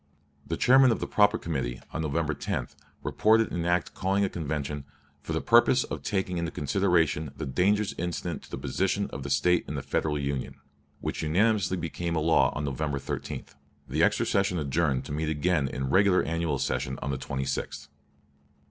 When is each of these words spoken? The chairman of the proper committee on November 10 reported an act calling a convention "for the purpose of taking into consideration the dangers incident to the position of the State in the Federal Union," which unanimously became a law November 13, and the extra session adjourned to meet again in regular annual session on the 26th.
The 0.47 0.57
chairman 0.57 0.91
of 0.91 0.99
the 0.99 1.05
proper 1.05 1.37
committee 1.37 1.79
on 1.93 2.01
November 2.01 2.33
10 2.33 2.69
reported 3.03 3.51
an 3.51 3.67
act 3.67 3.93
calling 3.93 4.25
a 4.25 4.29
convention 4.29 4.83
"for 5.21 5.31
the 5.31 5.41
purpose 5.41 5.83
of 5.83 6.01
taking 6.01 6.39
into 6.39 6.49
consideration 6.49 7.29
the 7.37 7.45
dangers 7.45 7.93
incident 7.99 8.41
to 8.41 8.49
the 8.49 8.57
position 8.57 9.11
of 9.11 9.21
the 9.21 9.29
State 9.29 9.63
in 9.67 9.75
the 9.75 9.83
Federal 9.83 10.17
Union," 10.17 10.55
which 11.01 11.21
unanimously 11.21 11.77
became 11.77 12.15
a 12.15 12.19
law 12.19 12.59
November 12.59 12.97
13, 12.97 13.45
and 13.45 13.47
the 13.95 14.01
extra 14.01 14.25
session 14.25 14.57
adjourned 14.57 15.05
to 15.05 15.11
meet 15.11 15.29
again 15.29 15.67
in 15.67 15.91
regular 15.91 16.23
annual 16.23 16.57
session 16.57 16.97
on 17.03 17.11
the 17.11 17.17
26th. 17.19 17.87